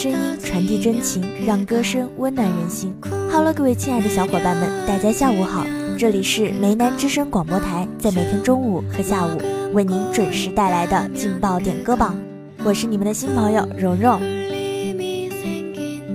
[0.00, 2.90] 声音传递真情，让歌声温暖人心。
[3.30, 5.62] 好了各位亲爱的小伙伴们，大家下午好，
[5.98, 9.38] 这里是梅南之声广播台，在每天中午和下午
[9.74, 12.18] 为您准时带来的劲爆点歌榜，
[12.64, 14.18] 我是你们的新朋友蓉蓉。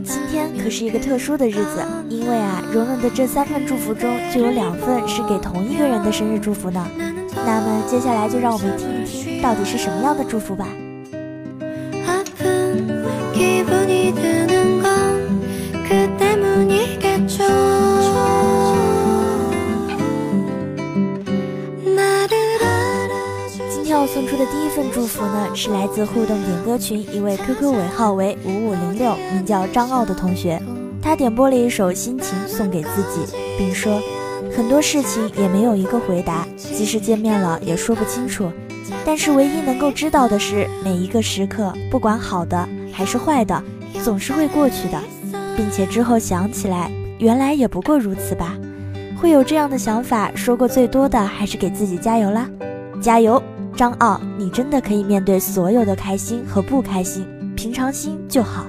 [0.03, 6.83] 今天可是一个特殊的日子，因为啊，蓉蓉的这三份祝福中就有两份是给同一个人的生日祝福呢。
[7.45, 10.67] 那么接下来就让我们听一听，到底是什么样的祝福吧。
[24.75, 30.61] 份祝福呢，是来自互动点歌群一位 QQ 尾号为五五零六，名叫张傲的同学。
[31.01, 34.01] 他点播了一首《心情》送给自己，并说
[34.53, 38.51] ：“很多事情也没有一个回答，即使见面了也说不清楚。
[39.05, 43.63] 但是唯一能够知道的是，每一个时刻，不管好的还是坏的，
[44.03, 45.01] 总是会过去的，
[45.55, 48.57] 并且之后想起来，原来也不过如此吧。
[49.15, 52.49] 会有这样的想法，说过最多的还是给自己加油啦，
[53.01, 53.41] 加油！”
[53.75, 58.65] 张傲，你真的可以面对所有的开心和不开心，平常心就好。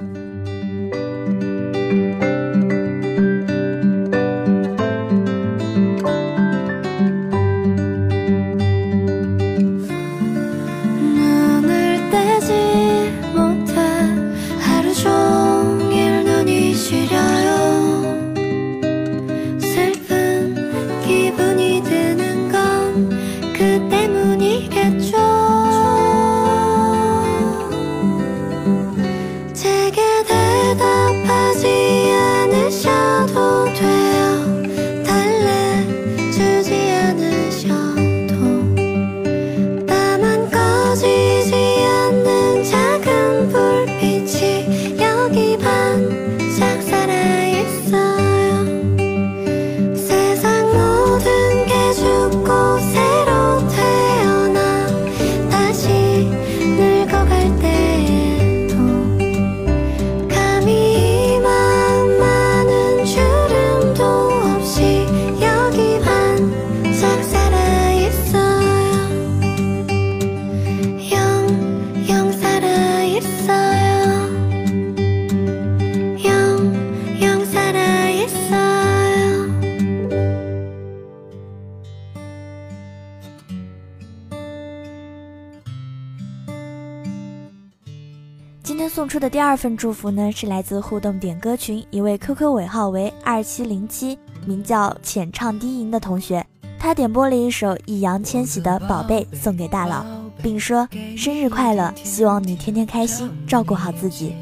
[88.66, 96.44] 今天送出的第二份祝福呢，是来自互动点歌群一位 QQ 尾号为二七零七，名叫浅唱低吟的同学。
[96.76, 100.04] 他点播了一首易烊千玺的《宝贝》送给大佬，
[100.42, 104.34] 并说生日快乐，希望你天天开心，照顾好自己。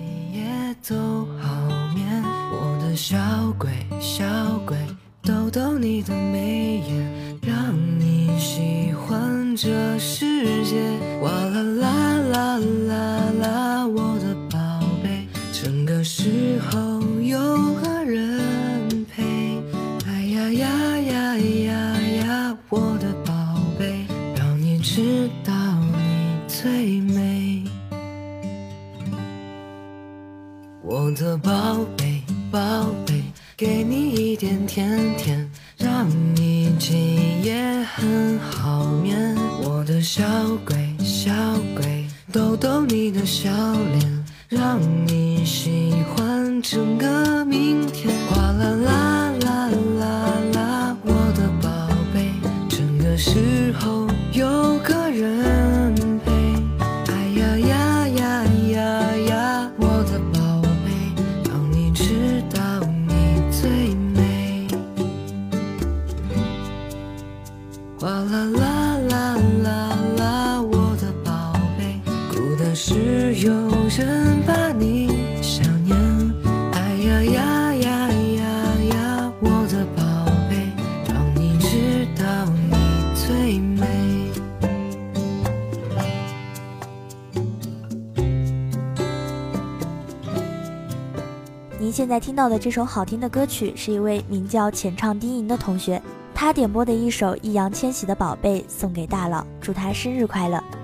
[2.51, 3.19] 我的小
[3.59, 3.69] 鬼
[4.01, 4.25] 小
[4.65, 4.75] 鬼，
[5.23, 10.81] 逗逗你的眉眼，让你喜欢这世界。
[11.21, 14.14] 哇啦啦啦啦啦，我
[25.04, 25.53] 知道
[25.92, 27.62] 你最美。
[30.81, 31.53] 我的宝
[31.94, 32.59] 贝，宝
[33.04, 33.22] 贝，
[33.54, 39.37] 给你一点甜甜，让你今夜很好眠。
[39.62, 40.25] 我的小
[40.65, 41.31] 鬼，小
[41.76, 43.50] 鬼，逗逗你的笑
[43.98, 48.10] 脸，让你喜欢整个明天。
[48.30, 50.21] 哗啦啦啦啦
[50.54, 52.33] 啦，我的宝贝，
[52.71, 54.07] 整个时候
[72.76, 73.53] 是有
[73.88, 75.06] 人把你
[75.41, 75.97] 想念
[76.72, 78.48] 哎呀呀呀呀
[78.92, 80.03] 呀我的宝
[80.50, 80.56] 贝
[81.06, 83.86] 让你知道你最美。
[91.78, 96.03] 您现在听到的这首好听的歌曲是一位名叫浅唱低吟的同学
[96.34, 100.84] 他点播的一首易烊千玺的宝贝送给大佬祝他生日快乐。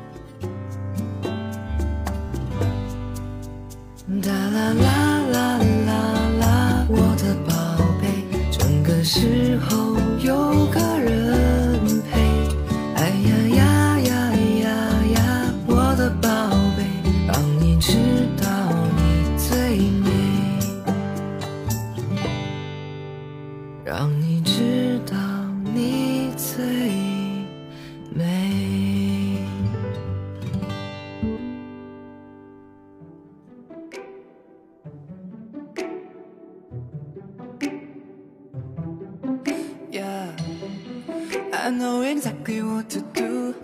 [41.63, 43.55] I know exactly what to do.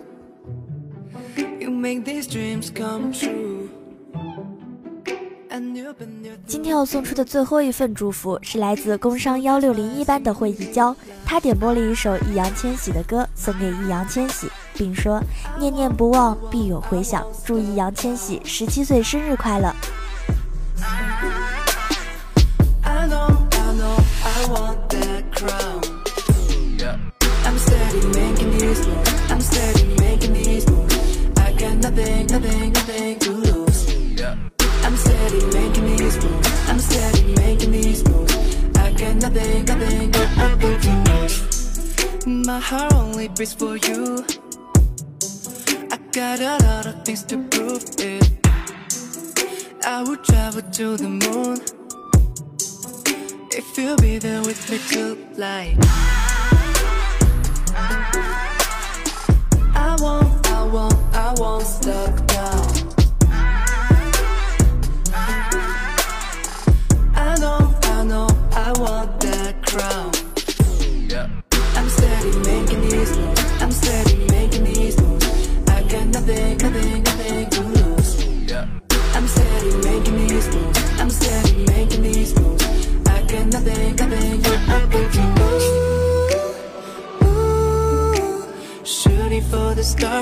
[1.59, 3.69] You make these dreams come true.
[5.49, 6.37] And you've been there.
[6.45, 10.95] 今天要送出的最后一份祝福是来自工商幺六零一班的惠一娇，
[11.25, 15.19] 他点播了一首易烊千玺的歌送给易烊千玺，并说
[15.59, 19.73] 念念不忘必有回响，祝易烊千玺十七岁生日快乐。
[42.47, 44.25] My heart only beats for you.
[45.91, 48.23] I got a lot of things to prove it.
[49.85, 51.59] I would travel to the moon.
[53.51, 55.75] If you'll be there with me tonight
[59.75, 62.61] I won't, I won't, I won't stop now
[67.13, 70.26] I know, I know, I want that crown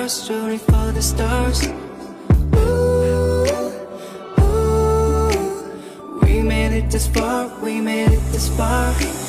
[0.09, 1.67] stars, shooting for the stars.
[2.55, 3.45] Ooh,
[4.39, 9.24] ooh, we made it this far, we made it this far.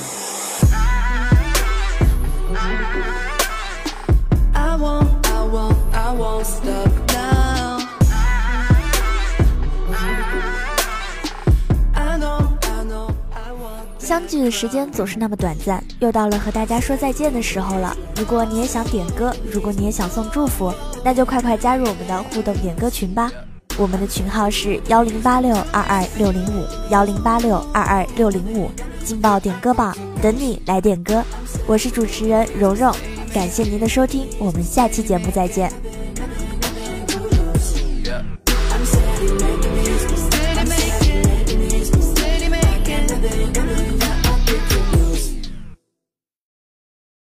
[14.36, 17.96] 剧的时间总是那么短暂，又到了和大家说再见的时候了。
[18.16, 20.70] 如果你也想点歌，如果你也想送祝福，
[21.02, 23.32] 那就快快加入我们的互动点歌群吧。
[23.78, 28.70] 我们的群号是幺零八六二二六零五幺零八六二二六零五，
[29.04, 31.24] 劲爆点歌榜，等你来点歌。
[31.66, 32.94] 我是主持人蓉蓉，
[33.32, 35.72] 感谢您的收听，我们下期节目再见。